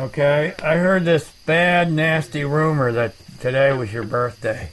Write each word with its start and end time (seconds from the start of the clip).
Okay, 0.00 0.54
I 0.62 0.76
heard 0.76 1.04
this 1.04 1.30
bad, 1.44 1.92
nasty 1.92 2.42
rumor 2.42 2.90
that 2.92 3.12
today 3.38 3.70
was 3.74 3.92
your 3.92 4.02
birthday. 4.02 4.70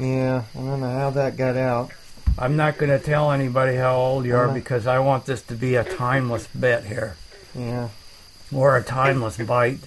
Yeah, 0.00 0.44
I 0.54 0.58
don't 0.58 0.80
know 0.80 0.90
how 0.98 1.10
that 1.10 1.36
got 1.36 1.58
out. 1.58 1.90
I'm 2.38 2.56
not 2.56 2.78
going 2.78 2.88
to 2.88 2.98
tell 3.04 3.32
anybody 3.32 3.76
how 3.76 3.96
old 3.96 4.24
you 4.24 4.34
are 4.34 4.48
because 4.48 4.86
I 4.86 4.98
want 5.00 5.26
this 5.26 5.42
to 5.42 5.54
be 5.54 5.74
a 5.74 5.84
timeless 5.84 6.46
bit 6.46 6.84
here, 6.84 7.16
Yeah, 7.54 7.90
or 8.50 8.78
a 8.78 8.82
timeless 8.82 9.36
bite. 9.36 9.80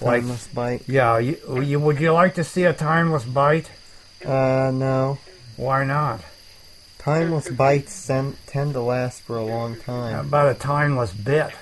Like, 0.00 0.22
timeless 0.22 0.48
bite. 0.48 0.82
yeah, 0.88 1.18
you, 1.18 1.62
you, 1.62 1.78
would 1.78 2.00
you 2.00 2.12
like 2.12 2.34
to 2.34 2.44
see 2.44 2.64
a 2.64 2.72
timeless 2.72 3.24
bite? 3.24 3.70
Uh, 4.24 4.72
no. 4.74 5.18
Why 5.56 5.84
not? 5.84 6.20
Timeless 6.98 7.48
bites 7.48 8.08
tend, 8.08 8.36
tend 8.46 8.72
to 8.74 8.80
last 8.80 9.22
for 9.22 9.36
a 9.36 9.44
long 9.44 9.76
How 9.76 9.82
time. 9.82 10.26
about 10.26 10.50
a 10.50 10.58
timeless 10.58 11.12
bit? 11.12 11.52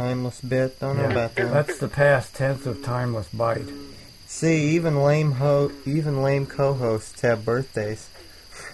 Timeless 0.00 0.40
bit. 0.40 0.80
Don't 0.80 0.96
know 0.96 1.02
Yeah, 1.02 1.10
about 1.10 1.34
that. 1.34 1.52
That's 1.52 1.78
the 1.78 1.86
past 1.88 2.34
tense 2.34 2.64
of 2.64 2.82
timeless 2.82 3.28
bite. 3.34 3.68
See, 4.26 4.70
even 4.70 5.02
lame 5.02 5.32
ho, 5.32 5.70
even 5.84 6.22
lame 6.22 6.46
co-hosts 6.46 7.20
have 7.20 7.44
birthdays. 7.44 8.08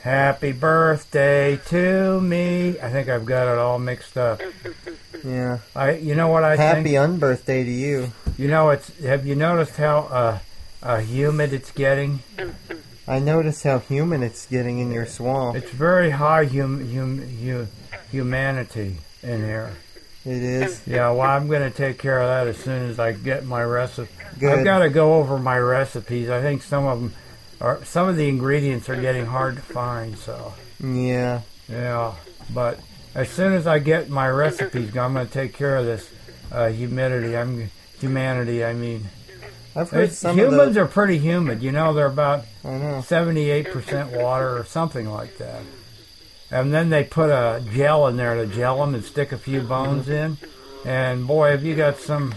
Happy 0.03 0.53
birthday 0.53 1.57
to 1.67 2.21
me. 2.21 2.79
I 2.81 2.91
think 2.91 3.09
I've 3.09 3.25
got 3.27 3.53
it 3.53 3.59
all 3.59 3.81
mixed 3.81 4.17
up. 4.17 4.41
Yeah. 5.25 5.59
I, 5.75 5.97
you 5.97 6.15
know 6.15 6.29
what 6.29 6.45
I 6.45 6.55
Happy 6.55 6.93
think? 6.93 7.21
unbirthday 7.21 7.65
to 7.65 7.71
you. 7.73 8.13
You 8.39 8.47
know, 8.47 8.71
it's. 8.71 8.97
Have 9.01 9.27
you 9.27 9.35
noticed 9.35 9.77
how 9.79 9.99
uh, 10.03 10.39
uh, 10.81 10.99
humid 10.99 11.53
it's 11.53 11.73
getting? 11.73 12.21
I 13.09 13.19
notice 13.19 13.65
how 13.65 13.81
human 13.81 14.23
it's 14.23 14.47
getting 14.47 14.79
in 14.79 14.93
your 14.93 15.07
swamp. 15.07 15.57
It's 15.57 15.73
very 15.73 16.11
high 16.11 16.45
hum, 16.45 16.89
hum, 16.95 17.19
hu, 17.19 17.67
humanity 18.13 18.99
in 19.25 19.41
here. 19.43 19.73
It 20.27 20.43
is. 20.43 20.83
Yeah, 20.87 21.11
well, 21.13 21.23
I'm 21.31 21.47
going 21.47 21.63
to 21.63 21.71
take 21.77 21.99
care 21.99 22.21
of 22.21 22.27
that 22.29 22.49
as 22.49 22.57
soon 22.63 22.91
as 22.91 22.99
I 22.99 23.13
get 23.13 23.45
my 23.47 23.63
recipe. 23.63 24.11
Good. 24.41 24.59
I've 24.59 24.65
got 24.65 24.81
to 24.81 24.91
go 24.91 25.15
over 25.15 25.39
my 25.39 25.57
recipes. 25.59 26.29
I 26.29 26.43
think 26.43 26.63
some 26.63 26.85
of 26.85 27.01
them 27.01 27.15
are. 27.61 27.85
Some 27.85 28.09
of 28.09 28.17
the 28.17 28.29
ingredients 28.29 28.89
are 28.89 29.01
getting 29.01 29.25
hard 29.27 29.57
to 29.57 29.63
find. 29.63 30.19
So 30.19 30.53
Yeah. 30.83 31.43
yeah, 31.69 32.15
but 32.53 32.81
as 33.15 33.31
soon 33.31 33.53
as 33.53 33.67
I 33.69 33.79
get 33.79 34.11
my 34.11 34.29
recipes, 34.29 34.97
I'm 34.97 35.15
going 35.15 35.27
to 35.27 35.33
take 35.33 35.55
care 35.55 35.77
of 35.77 35.86
this 35.86 36.11
uh, 36.51 36.69
humidity. 36.69 37.36
I'm 37.36 37.70
humanity. 38.01 38.65
I 38.65 38.73
mean, 38.75 39.09
I've 39.77 39.91
heard 39.91 40.05
It's- 40.05 40.19
some 40.19 40.36
humans 40.36 40.75
the. 40.75 40.83
are 40.83 40.86
pretty 40.86 41.19
humid. 41.19 41.63
You 41.63 41.70
know, 41.73 41.95
they're 41.95 42.07
about 42.07 42.45
78% 42.65 44.20
water 44.20 44.57
or 44.59 44.65
something 44.65 45.09
like 45.11 45.39
that. 45.39 45.61
And 46.51 46.73
then 46.73 46.90
they 46.90 47.02
put 47.05 47.30
a 47.30 47.62
gel 47.73 48.07
in 48.07 48.17
there 48.17 48.34
to 48.36 48.46
gel 48.46 48.79
them 48.79 48.95
and 48.95 49.05
stick 49.05 49.33
a 49.33 49.39
few 49.39 49.61
bones 49.62 50.08
in. 50.08 50.36
And 50.84 51.27
boy, 51.27 51.51
have 51.51 51.64
you 51.64 51.74
got 51.74 51.98
some, 51.98 52.34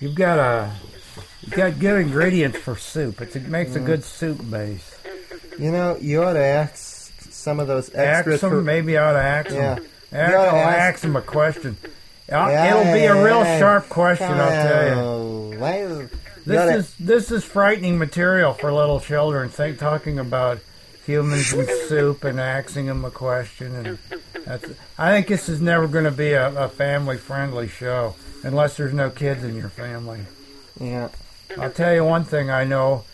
you've 0.00 0.14
got 0.14 0.38
a, 0.38 0.70
you've 1.42 1.54
got 1.54 1.78
good 1.78 2.00
ingredients 2.02 2.58
for 2.58 2.76
soup. 2.76 3.20
It's, 3.22 3.36
it 3.36 3.48
makes 3.48 3.74
a 3.74 3.80
good 3.80 4.04
soup 4.04 4.38
base. 4.50 4.94
You 5.58 5.70
know, 5.72 5.96
you 6.00 6.22
ought 6.22 6.34
to 6.34 6.44
ask 6.44 7.12
some 7.32 7.58
of 7.60 7.66
those 7.66 7.88
Ask 7.94 8.26
them, 8.26 8.38
for- 8.38 8.62
maybe 8.62 8.98
I 8.98 9.08
ought 9.08 9.12
to 9.14 9.22
ask 9.22 9.50
Yeah. 9.50 9.74
them. 9.76 9.84
You 10.12 10.18
Ask, 10.18 10.34
ask- 10.36 10.78
ask 10.80 11.00
them 11.02 11.16
a 11.16 11.22
question. 11.22 11.76
Uh, 12.30 12.48
Yeah, 12.50 12.70
It'll 12.80 12.92
be 12.92 13.04
a 13.06 13.24
real 13.24 13.42
yeah, 13.42 13.58
sharp 13.58 13.88
question, 13.88 14.30
I'll 14.30 14.50
tell 14.50 14.84
you. 14.88 15.52
you. 15.54 15.58
Why- 15.60 16.08
This 16.46 16.76
is 16.76 16.94
this 16.98 17.30
is 17.30 17.44
frightening 17.44 17.98
material 17.98 18.52
for 18.54 18.72
little 18.72 19.00
children. 19.00 19.48
Think 19.50 19.78
talking 19.78 20.18
about 20.18 20.60
humans 21.08 21.52
and 21.54 21.68
soup 21.88 22.22
and 22.22 22.38
asking 22.38 22.86
them 22.86 23.04
a 23.04 23.10
question, 23.10 23.74
and 23.74 23.98
that's. 24.44 24.70
I 24.98 25.10
think 25.12 25.26
this 25.26 25.48
is 25.48 25.60
never 25.60 25.88
going 25.88 26.04
to 26.04 26.10
be 26.10 26.32
a, 26.32 26.54
a 26.64 26.68
family 26.68 27.16
friendly 27.16 27.66
show 27.66 28.14
unless 28.44 28.76
there's 28.76 28.92
no 28.92 29.10
kids 29.10 29.42
in 29.42 29.56
your 29.56 29.70
family. 29.70 30.20
Yeah. 30.78 31.08
I'll 31.58 31.70
tell 31.70 31.94
you 31.94 32.04
one 32.04 32.24
thing 32.24 32.50
I 32.50 32.64
know. 32.64 33.04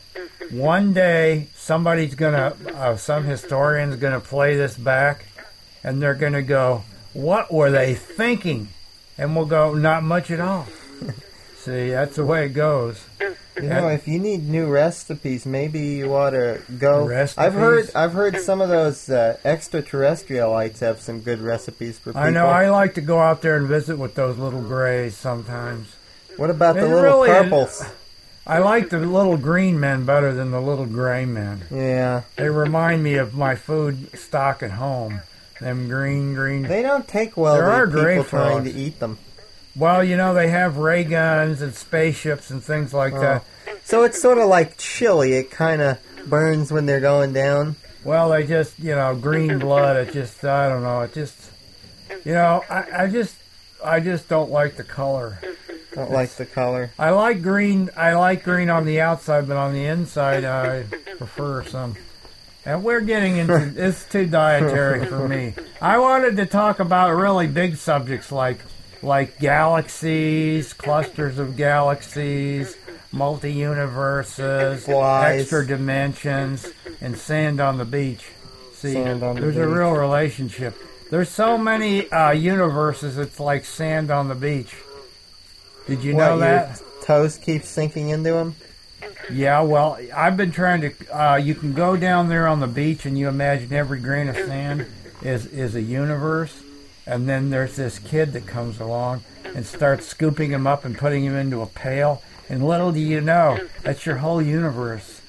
One 0.50 0.92
day 0.92 1.48
somebody's 1.54 2.14
gonna, 2.14 2.54
uh, 2.74 2.96
some 2.96 3.24
historian's 3.24 3.96
gonna 3.96 4.20
play 4.20 4.56
this 4.56 4.76
back, 4.76 5.26
and 5.82 6.02
they're 6.02 6.14
gonna 6.14 6.42
go, 6.42 6.82
"What 7.14 7.52
were 7.52 7.70
they 7.70 7.94
thinking?" 7.94 8.68
And 9.16 9.34
we'll 9.34 9.46
go, 9.46 9.72
"Not 9.72 10.02
much 10.02 10.30
at 10.30 10.40
all." 10.40 10.66
See, 11.56 11.90
that's 11.90 12.16
the 12.16 12.26
way 12.26 12.44
it 12.46 12.50
goes. 12.50 13.02
You 13.56 13.68
know, 13.68 13.88
if 13.88 14.08
you 14.08 14.18
need 14.18 14.48
new 14.48 14.66
recipes, 14.66 15.46
maybe 15.46 15.78
you 15.80 16.14
ought 16.14 16.30
to 16.30 16.60
go. 16.78 17.08
I've 17.36 17.54
heard, 17.54 17.90
I've 17.94 18.12
heard 18.12 18.40
some 18.40 18.60
of 18.60 18.68
those 18.68 19.08
uh, 19.08 19.36
extraterrestrialites 19.44 20.80
have 20.80 21.00
some 21.00 21.20
good 21.20 21.40
recipes 21.40 21.98
for 21.98 22.10
people. 22.10 22.20
I 22.20 22.30
know. 22.30 22.46
I 22.46 22.68
like 22.70 22.94
to 22.94 23.00
go 23.00 23.20
out 23.20 23.42
there 23.42 23.56
and 23.56 23.68
visit 23.68 23.96
with 23.98 24.14
those 24.14 24.38
little 24.38 24.62
grays 24.62 25.16
sometimes. 25.16 25.94
What 26.36 26.50
about 26.50 26.74
the 26.74 26.82
little 26.82 27.02
really 27.02 27.30
is- 27.30 27.42
purples? 27.42 27.82
I 28.46 28.58
like 28.58 28.90
the 28.90 28.98
little 28.98 29.38
green 29.38 29.80
men 29.80 30.04
better 30.04 30.34
than 30.34 30.50
the 30.50 30.60
little 30.60 30.84
gray 30.84 31.24
men. 31.24 31.62
Yeah, 31.70 32.22
They 32.36 32.50
remind 32.50 33.02
me 33.02 33.14
of 33.14 33.34
my 33.34 33.54
food 33.54 34.18
stock 34.18 34.62
at 34.62 34.72
home. 34.72 35.22
Them 35.60 35.88
green, 35.88 36.34
green. 36.34 36.62
they 36.62 36.82
don't 36.82 37.08
take 37.08 37.38
well 37.38 37.54
There 37.54 37.70
are 37.70 37.86
people 37.86 38.02
gray 38.02 38.22
trying 38.22 38.64
to 38.64 38.70
eat 38.70 38.98
them. 39.00 39.16
Well, 39.76 40.04
you 40.04 40.16
know 40.16 40.34
they 40.34 40.48
have 40.48 40.76
ray 40.76 41.04
guns 41.04 41.60
and 41.62 41.74
spaceships 41.74 42.50
and 42.50 42.62
things 42.62 42.94
like 42.94 43.12
Oh. 43.14 43.20
that. 43.20 43.44
So 43.84 44.04
it's 44.04 44.20
sort 44.20 44.38
of 44.38 44.48
like 44.48 44.76
chili. 44.78 45.34
It 45.34 45.50
kind 45.50 45.82
of 45.82 45.98
burns 46.26 46.70
when 46.72 46.86
they're 46.86 47.00
going 47.00 47.32
down. 47.32 47.76
Well, 48.04 48.30
they 48.30 48.46
just 48.46 48.78
you 48.78 48.94
know 48.94 49.14
green 49.16 49.58
blood. 49.58 49.96
It 50.08 50.12
just 50.12 50.44
I 50.44 50.68
don't 50.68 50.82
know. 50.82 51.00
It 51.02 51.12
just 51.14 51.36
you 52.24 52.32
know 52.32 52.62
I, 52.70 53.04
I 53.04 53.06
just 53.08 53.36
I 53.84 54.00
just 54.00 54.28
don't 54.28 54.50
like 54.50 54.76
the 54.76 54.84
color. 54.84 55.38
Don't 55.94 56.10
like 56.10 56.30
the 56.30 56.46
color. 56.46 56.90
I 56.98 57.10
like 57.10 57.40
green. 57.42 57.88
I 57.96 58.14
like 58.14 58.42
green 58.42 58.68
on 58.70 58.84
the 58.84 59.00
outside, 59.00 59.46
but 59.46 59.56
on 59.56 59.72
the 59.74 59.84
inside, 59.86 60.44
I 60.44 60.84
prefer 61.18 61.62
some. 61.64 61.94
And 62.66 62.82
we're 62.82 63.00
getting 63.00 63.36
into 63.36 63.72
it's 63.76 64.04
too 64.08 64.26
dietary 64.26 65.04
for 65.06 65.28
me. 65.28 65.54
I 65.80 65.98
wanted 65.98 66.36
to 66.38 66.46
talk 66.46 66.80
about 66.80 67.10
really 67.14 67.46
big 67.46 67.76
subjects 67.76 68.32
like 68.32 68.58
like 69.04 69.38
galaxies, 69.38 70.72
clusters 70.72 71.38
of 71.38 71.56
galaxies, 71.56 72.76
multi 73.12 73.52
universes, 73.52 74.88
extra 74.88 75.66
dimensions, 75.66 76.66
and 77.00 77.16
sand 77.16 77.60
on 77.60 77.78
the 77.78 77.84
beach. 77.84 78.26
See, 78.74 78.94
Sand 78.94 79.22
on 79.22 79.36
the 79.36 79.42
there's 79.42 79.56
a 79.56 79.68
real 79.68 79.92
relationship. 79.92 80.76
There's 81.10 81.28
so 81.28 81.56
many 81.56 82.10
uh, 82.10 82.32
universes. 82.32 83.18
It's 83.18 83.38
like 83.38 83.64
sand 83.64 84.10
on 84.10 84.28
the 84.28 84.34
beach. 84.34 84.74
Did 85.86 86.02
you 86.02 86.14
know 86.14 86.38
that? 86.38 86.80
Your 86.80 87.04
toes 87.04 87.38
keep 87.38 87.62
sinking 87.62 88.08
into 88.08 88.32
them. 88.32 88.56
Yeah, 89.30 89.60
well, 89.60 89.98
I've 90.14 90.36
been 90.36 90.50
trying 90.50 90.80
to. 90.80 90.92
Uh, 91.10 91.36
you 91.36 91.54
can 91.54 91.72
go 91.72 91.96
down 91.96 92.28
there 92.28 92.48
on 92.48 92.60
the 92.60 92.66
beach 92.66 93.06
and 93.06 93.18
you 93.18 93.28
imagine 93.28 93.72
every 93.72 94.00
grain 94.00 94.28
of 94.28 94.36
sand 94.36 94.86
is 95.22 95.46
is 95.46 95.74
a 95.74 95.82
universe, 95.82 96.58
and 97.06 97.28
then 97.28 97.50
there's 97.50 97.76
this 97.76 97.98
kid 97.98 98.32
that 98.32 98.46
comes 98.46 98.80
along 98.80 99.22
and 99.44 99.64
starts 99.66 100.06
scooping 100.06 100.50
him 100.50 100.66
up 100.66 100.84
and 100.84 100.96
putting 100.96 101.24
him 101.24 101.34
into 101.36 101.62
a 101.62 101.66
pail, 101.66 102.22
and 102.48 102.66
little 102.66 102.92
do 102.92 103.00
you 103.00 103.20
know 103.20 103.58
that 103.82 104.06
your 104.06 104.16
whole 104.16 104.42
universe 104.42 105.20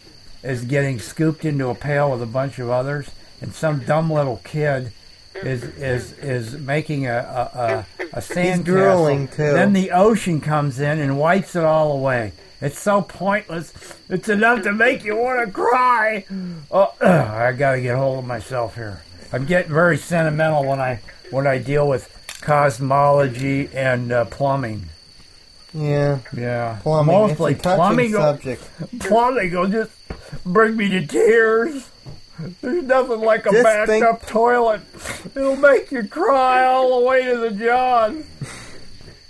is 0.44 0.64
getting 0.64 1.00
scooped 1.00 1.44
into 1.46 1.70
a 1.70 1.76
pail 1.76 2.12
with 2.12 2.22
a 2.22 2.28
bunch 2.28 2.60
of 2.60 2.70
others, 2.70 3.10
and 3.42 3.54
some 3.54 3.80
dumb 3.86 4.12
little 4.12 4.42
kid 4.44 4.92
is 5.36 5.64
is 5.64 6.14
is 6.20 6.58
making 6.60 7.08
a 7.08 7.18
a, 7.18 7.86
a, 8.00 8.08
a 8.14 8.22
sand 8.22 8.64
drooling, 8.66 9.28
too. 9.28 9.54
Then 9.54 9.74
the 9.74 9.92
ocean 9.92 10.40
comes 10.40 10.80
in 10.80 11.00
and 11.00 11.20
wipes 11.20 11.56
it 11.56 11.64
all 11.64 11.92
away. 11.92 12.32
It's 12.62 12.80
so 12.80 13.02
pointless. 13.02 13.74
It's 14.10 14.30
enough 14.30 14.64
to 14.64 14.72
make 14.72 15.04
you 15.04 15.16
want 15.18 15.46
to 15.46 15.52
cry. 15.52 16.26
Oh, 16.72 16.94
I 17.02 17.52
gotta 17.52 17.82
get 17.82 17.98
hold 17.98 18.20
of 18.20 18.26
myself 18.26 18.76
here. 18.76 19.02
I'm 19.34 19.46
getting 19.46 19.72
very 19.74 19.98
sentimental 19.98 20.66
when 20.66 20.80
I 20.80 21.00
when 21.32 21.48
I 21.48 21.58
deal 21.58 21.88
with 21.88 22.10
cosmology 22.42 23.70
and 23.74 24.12
uh, 24.12 24.26
plumbing. 24.26 24.86
Yeah, 25.74 26.20
Yeah, 26.36 26.80
plumbing. 26.84 27.14
mostly 27.14 27.52
it's 27.54 27.62
plumbing. 27.62 28.12
will- 28.14 28.20
subject. 28.22 28.64
plumbing 29.00 29.52
will 29.54 29.68
just 29.68 29.92
bring 30.46 30.78
me 30.78 30.88
to 30.90 31.06
tears. 31.06 31.90
There's 32.62 32.84
nothing 32.84 33.20
like 33.22 33.46
a 33.46 33.52
Just 33.52 33.64
backed 33.64 33.88
think- 33.90 34.06
up 34.06 34.26
toilet. 34.26 34.82
It'll 35.36 35.56
make 35.58 35.92
you 35.92 36.08
cry 36.08 36.66
all 36.66 37.00
the 37.00 37.06
way 37.06 37.26
to 37.26 37.38
the 37.38 37.52
john. 37.52 38.24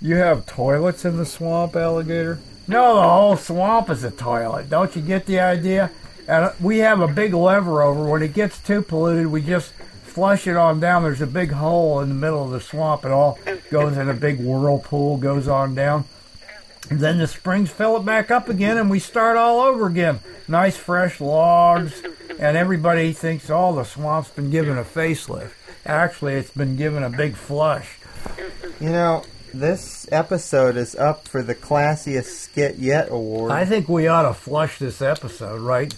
You 0.01 0.15
have 0.15 0.45
toilets 0.45 1.03
in 1.05 1.17
the 1.17 1.25
swamp, 1.25 1.75
alligator? 1.75 2.39
No, 2.67 2.95
the 2.95 3.01
whole 3.03 3.37
swamp 3.37 3.89
is 3.89 4.03
a 4.03 4.11
toilet. 4.11 4.69
Don't 4.69 4.95
you 4.95 5.01
get 5.01 5.25
the 5.25 5.39
idea? 5.39 5.89
And 6.27 6.51
we 6.59 6.79
have 6.79 7.01
a 7.01 7.07
big 7.07 7.33
lever 7.33 7.81
over. 7.81 8.09
When 8.09 8.21
it 8.21 8.33
gets 8.33 8.59
too 8.59 8.81
polluted, 8.81 9.27
we 9.27 9.41
just 9.41 9.71
flush 10.03 10.47
it 10.47 10.55
on 10.55 10.79
down. 10.79 11.03
There's 11.03 11.21
a 11.21 11.27
big 11.27 11.51
hole 11.51 11.99
in 11.99 12.09
the 12.09 12.15
middle 12.15 12.43
of 12.43 12.51
the 12.51 12.61
swamp. 12.61 13.05
It 13.05 13.11
all 13.11 13.37
goes 13.69 13.97
in 13.97 14.09
a 14.09 14.13
big 14.13 14.39
whirlpool, 14.39 15.17
goes 15.17 15.47
on 15.47 15.75
down. 15.75 16.05
And 16.89 16.99
then 16.99 17.17
the 17.17 17.27
springs 17.27 17.69
fill 17.69 17.97
it 17.97 18.05
back 18.05 18.29
up 18.29 18.47
again, 18.47 18.77
and 18.77 18.89
we 18.89 18.99
start 18.99 19.37
all 19.37 19.59
over 19.59 19.87
again. 19.87 20.19
Nice 20.47 20.77
fresh 20.77 21.19
logs, 21.19 22.01
and 22.39 22.55
everybody 22.55 23.11
thinks, 23.11 23.49
oh, 23.49 23.75
the 23.75 23.83
swamp's 23.83 24.29
been 24.29 24.51
given 24.51 24.77
a 24.77 24.83
facelift. 24.83 25.51
Actually, 25.85 26.33
it's 26.33 26.51
been 26.51 26.75
given 26.75 27.03
a 27.03 27.09
big 27.09 27.35
flush. 27.35 27.97
You 28.79 28.89
know, 28.89 29.23
this 29.59 30.07
episode 30.11 30.77
is 30.77 30.95
up 30.95 31.27
for 31.27 31.41
the 31.41 31.55
classiest 31.55 32.25
skit 32.25 32.75
yet 32.77 33.09
award. 33.09 33.51
I 33.51 33.65
think 33.65 33.87
we 33.87 34.07
ought 34.07 34.23
to 34.23 34.33
flush 34.33 34.79
this 34.79 35.01
episode, 35.01 35.61
right? 35.61 35.95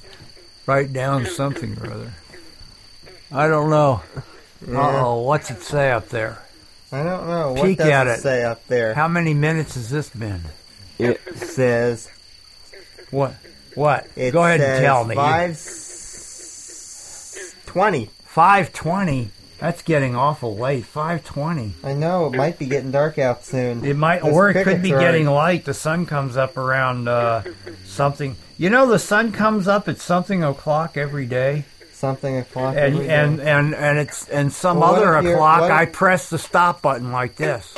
Write 0.65 0.93
down 0.93 1.25
something 1.25 1.77
or 1.79 1.91
other. 1.91 2.13
I 3.31 3.47
don't 3.47 3.69
know. 3.69 4.01
Yeah. 4.67 5.03
oh, 5.05 5.21
what's 5.21 5.51
it 5.51 5.61
say 5.61 5.91
up 5.91 6.09
there? 6.09 6.41
I 6.91 7.03
don't 7.03 7.27
know. 7.27 7.53
What 7.53 7.65
Peek 7.65 7.77
does 7.79 7.87
at 7.89 8.07
it 8.07 8.11
it. 8.11 8.19
say 8.21 8.43
up 8.43 8.65
there? 8.67 8.93
How 8.93 9.07
many 9.07 9.33
minutes 9.33 9.75
has 9.75 9.89
this 9.89 10.09
been? 10.09 10.41
it 10.97 11.19
says. 11.37 12.09
What? 13.11 13.35
What? 13.75 14.07
It 14.15 14.31
Go 14.31 14.43
ahead 14.43 14.61
and 14.61 14.83
tell 14.83 15.03
me. 15.03 15.15
Five 15.15 15.57
twenty. 17.65 18.09
Five 18.23 18.73
twenty. 18.73 19.31
That's 19.59 19.81
getting 19.81 20.15
awful 20.15 20.55
late. 20.55 20.85
Five 20.85 21.23
twenty. 21.25 21.73
I 21.83 21.93
know 21.93 22.27
it 22.27 22.33
might 22.33 22.59
be 22.59 22.67
getting 22.67 22.91
dark 22.91 23.17
out 23.17 23.43
soon. 23.43 23.83
It 23.83 23.95
might, 23.95 24.23
or 24.23 24.49
it 24.49 24.63
could 24.63 24.83
be 24.83 24.89
getting 24.89 25.25
light. 25.25 25.65
The 25.65 25.73
sun 25.73 26.05
comes 26.05 26.37
up 26.37 26.57
around 26.57 27.07
uh, 27.07 27.41
something. 27.83 28.35
You 28.57 28.69
know, 28.69 28.85
the 28.87 28.99
sun 28.99 29.31
comes 29.31 29.67
up 29.67 29.87
at 29.87 29.99
something 29.99 30.43
o'clock 30.43 30.95
every 30.95 31.25
day, 31.25 31.65
something 31.91 32.37
o'clock. 32.37 32.75
and 32.75 32.95
every 32.95 33.09
and 33.09 33.37
day. 33.37 33.49
and 33.51 33.73
and 33.75 33.97
it's 33.97 34.29
and 34.29 34.53
some 34.53 34.79
Well, 34.79 34.95
other 34.95 35.15
o'clock. 35.15 35.71
I 35.71 35.85
press 35.85 36.29
the 36.29 36.37
stop 36.37 36.81
button 36.83 37.11
like 37.11 37.35
this. 37.35 37.75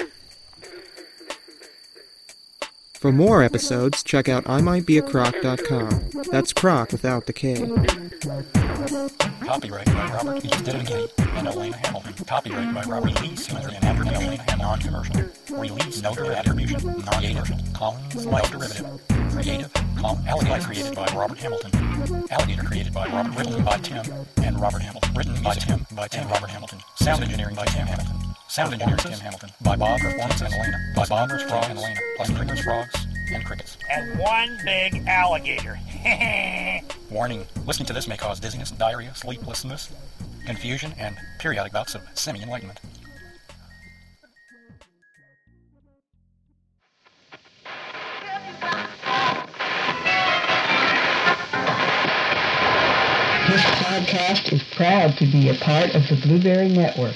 For 3.00 3.14
more 3.14 3.42
episodes, 3.42 4.04
check 4.04 4.28
out 4.28 4.44
imightbeacroc.com. 4.44 6.24
That's 6.32 6.52
croc 6.52 6.92
without 6.92 7.28
the 7.28 7.32
K. 7.34 7.56
Copyright 9.46 9.86
by 9.86 10.12
Robert 10.14 10.44
E. 10.44 10.50
Did 10.50 10.76
and 10.76 11.48
Elena 11.48 11.78
Hamilton. 11.78 12.26
Copyright 12.26 12.76
by 12.76 12.84
Robert 12.84 13.24
E. 13.24 13.38
Schumacher 13.38 13.70
and 13.74 13.86
Andrew 13.86 14.06
Elena 14.06 14.44
and 14.50 14.60
non-commercial. 14.60 15.16
Release 15.52 16.02
no 16.02 16.12
attribution. 16.12 16.84
Non-native. 17.06 17.50
Commons 17.74 18.26
no 18.26 18.42
derivative. 18.42 19.02
Creative. 19.32 19.74
Com- 19.98 20.20
Alligator 20.28 20.62
created 20.66 20.94
by 20.94 21.06
Robert 21.16 21.38
Hamilton. 21.38 22.26
Alligator 22.32 22.64
created 22.64 22.94
by 22.94 23.08
Robert. 23.08 23.38
Written 23.38 23.64
by 23.64 23.78
Tim 23.78 24.06
and 24.44 24.60
Robert 24.60 24.82
Hamilton. 24.82 25.14
Written 25.16 25.42
by 25.42 25.54
Tim 25.54 25.86
by 25.96 26.08
Tim 26.10 26.28
Robert 26.28 26.50
Hamilton. 26.50 26.80
Sound 26.96 27.24
engineering 27.24 27.56
by 27.56 27.64
Tim 27.64 27.88
Hamilton. 27.88 28.29
Sound 28.50 28.74
engineering 28.74 28.98
Tim 28.98 29.20
Hamilton. 29.20 29.52
By 29.62 29.76
Bob 29.76 30.00
Performance 30.00 30.42
and 30.42 30.52
Elena. 30.52 30.78
By 30.96 31.06
Bombers, 31.06 31.44
Frogs, 31.44 31.68
and 31.68 31.78
Elena. 31.78 32.00
Plus 32.16 32.32
crickets, 32.32 32.62
frogs, 32.62 33.06
and 33.32 33.46
crickets. 33.46 33.78
And 33.92 34.18
one 34.18 34.58
big 34.66 35.06
alligator. 35.06 35.80
Warning, 37.12 37.46
listening 37.68 37.86
to 37.86 37.94
this 37.94 38.08
may 38.08 38.18
cause 38.18 38.40
dizziness, 38.40 38.72
diarrhea, 38.72 39.14
sleeplessness, 39.14 39.94
confusion, 40.48 40.96
and 40.98 41.16
periodic 41.38 41.74
bouts 41.74 41.94
of 41.94 42.02
semi-enlightenment. 42.16 42.80
This 53.48 53.62
podcast 53.62 54.52
is 54.52 54.64
proud 54.76 55.16
to 55.18 55.28
be 55.28 55.50
a 55.50 55.56
part 55.56 55.94
of 55.94 56.08
the 56.08 56.20
Blueberry 56.24 56.70
Network. 56.70 57.16